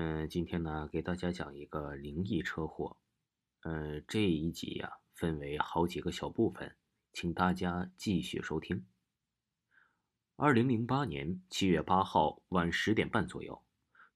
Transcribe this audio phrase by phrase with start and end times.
[0.00, 2.98] 嗯，今天呢，给大家讲一个灵异车祸。
[3.62, 6.76] 呃，这一集呀，分为好几个小部分，
[7.12, 8.86] 请大家继续收听。
[10.36, 13.60] 二零零八年七月八号晚十点半左右，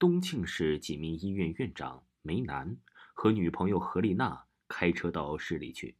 [0.00, 2.76] 东庆市济民医院院长梅南
[3.14, 5.96] 和女朋友何丽娜开车到市里去。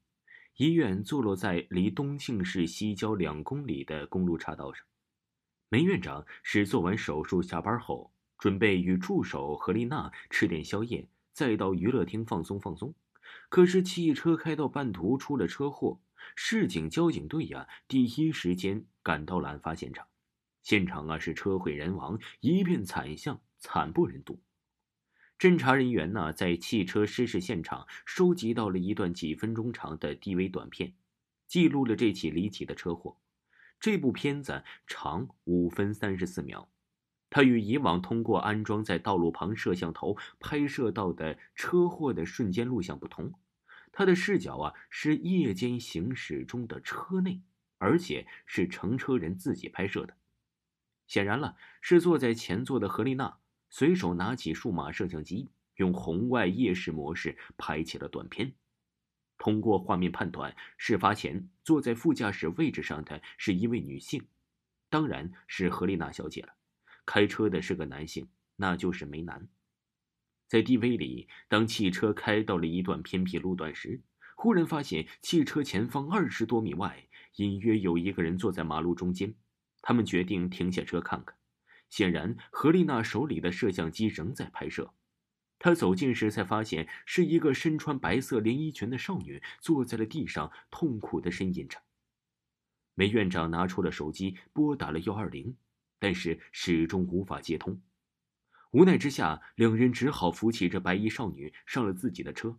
[0.57, 4.85] 医院坐落在离东庆市西郊两公里的公路岔道上。
[5.69, 8.13] 梅院长是做完手术下班后。
[8.38, 12.95] 准备与助手何丽娜吃点宵夜，再到娱乐厅放松放松。
[13.48, 16.01] 可是汽车开到半途出了车祸，
[16.35, 20.07] 市警交警队呀第一时间赶到了案发现场。
[20.63, 24.41] 现场啊是车毁人亡，一片惨象，惨不忍睹。
[25.38, 30.95] 侦查人员呢在汽车失事现场收集到了一段几分钟长的 DV 短片，
[31.46, 33.16] 记录了这起离奇的车祸。
[33.80, 36.68] 这部片子长五分三十四秒。
[37.30, 43.35] 它与以往通过安装在道路旁摄像头拍摄到的车祸的瞬间录像不同，
[43.93, 47.43] 它的视角啊是夜间行驶中的车内，
[47.79, 50.16] 而且是乘车人自己拍摄的。
[51.07, 53.38] 显然了，是坐在前座的何丽娜
[53.70, 58.52] 随手拿起数码摄像机，用红外夜视模式拍起了短片。
[59.38, 64.26] 通过画面判断，事发前坐在副驾驶位置上的是一位女性，
[64.91, 66.57] 当然是何丽娜小姐了。
[67.09, 69.48] 开车的是个男性，那就是梅南。
[70.47, 74.03] 在 DV 里，当汽车开到了一段偏僻路段时，
[74.37, 79.34] 忽然发现汽车前方二十多米外，隐约有一个人坐在马路中间。
[79.80, 81.34] 他们决定停下车看看。
[81.88, 84.92] 显然，何丽娜手里的摄像机仍在拍摄。
[85.58, 91.78] 她走近时，才发现是一个身穿白色连衣裙的少女坐在了地上，痛苦的呻吟着。
[92.94, 95.56] 梅院长拿出了手机，拨打了幺二零。
[95.98, 97.81] 但是始终无法接通，
[98.70, 102.59] 无奈之下，两人只好扶起这白衣少女上了自己的车，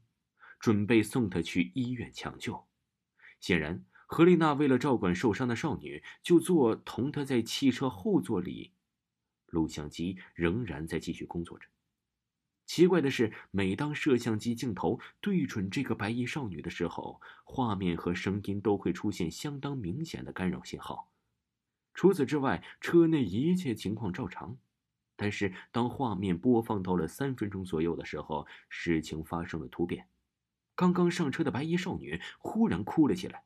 [0.59, 2.67] 准备送她去医院抢救。
[3.39, 8.73] 显然，何丽娜为了照管受伤的少女，就坐同她在汽车后座里。
[9.47, 11.67] 录像机仍然在继续工作着。
[12.65, 21.11] 奇怪的是，每当摄像机镜头对准这个白衣少女的时候，画面和声音都会出现相当明显的干扰信号。
[21.99, 24.57] 除此之外，车内一切情况照常。
[25.17, 30.07] 但是，当画面播放到了三分钟左右的时候，事情发生了突变。
[30.75, 33.43] 刚刚上车的白衣少女忽然哭了起来，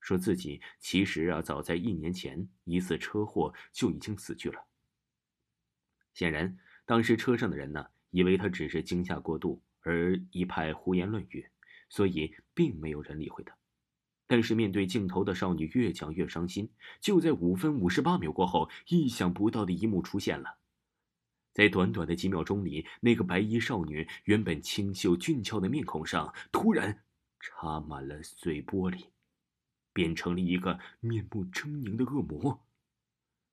[0.00, 4.64] 说自己其实啊，早在一年前一次车祸就已经死去了。
[6.14, 11.44] 显然，当时车上的人呢，以为她只是惊吓过度而一派胡言乱语，
[11.88, 13.52] 所以并没有人理会她。
[14.26, 16.70] 但是面对镜头的少女越讲越伤心。
[17.00, 20.58] 就在五分五十八秒过后，意想不到的一幕出现了。
[21.52, 27.04] 在短短的几秒钟里，那个白衣少女原本清秀俊俏的面孔上，突然
[27.40, 29.06] 插满了碎玻璃，
[29.92, 32.64] 变成了一个面目狰狞的恶魔。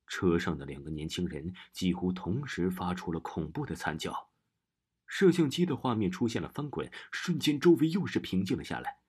[0.08, 4.29] 车上的两个年轻人几乎同时发出了恐怖的惨叫。
[5.06, 9.00] 摄像机的画面出现了翻滚，瞬间周围又是平静了下来。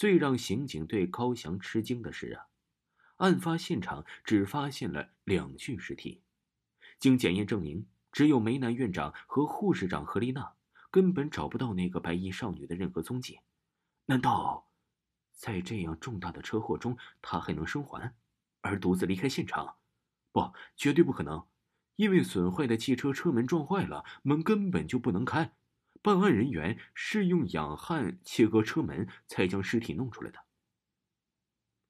[0.00, 2.46] 最让刑警队高翔吃惊的是啊，
[3.16, 6.22] 案发现场只发现了两具尸体，
[6.98, 10.54] 经检验证明，只有梅南院长和护士长何丽娜，
[10.90, 13.40] 根本找不到那个白衣少女的任何踪迹。
[14.06, 14.70] 难道，
[15.34, 18.14] 在这样重大的车祸中，她还能生还，
[18.62, 19.76] 而独自离开现场？
[20.32, 21.46] 不，绝对不可能，
[21.96, 25.54] 因为损坏的汽车车门撞坏了，门根本就不能开。
[26.02, 30.38] 办案人员是用氧焊切割车门，才将尸体弄出来的。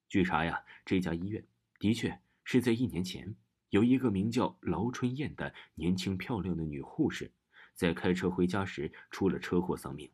[0.09, 1.47] 据查呀，这家医院
[1.79, 3.35] 的确是在一年前，
[3.69, 7.31] 有一个名叫劳春燕的年轻漂亮的女护士，
[7.73, 10.11] 在开车回家时出了车祸丧命。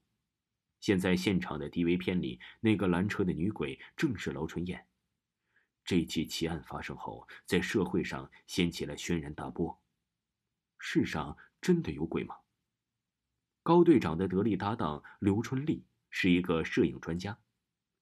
[0.80, 4.86] 现在现场的 DV 片里，那个拦车的女鬼正是劳春燕。
[5.84, 9.82] 这起奇案发生后，在社会上掀起了轩然大波。
[10.78, 12.36] 世上真的有鬼吗？
[13.68, 17.38] 高队长的得力搭档刘春丽是一个摄影专家。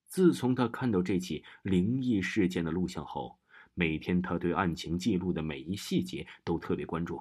[0.05, 3.39] 自从他看到这起灵异事件的录像后，
[3.73, 7.19] 每天他对案情记录的每一细节都特别关注。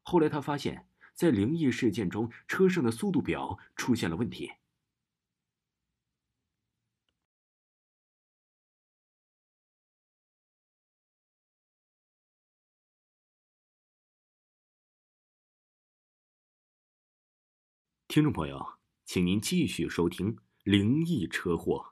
[0.00, 4.50] 后来他发现，在灵异事件中，车上的速度表出现了问题。
[18.16, 18.66] 听众朋友，
[19.04, 21.84] 请您继续收听《灵异车祸》。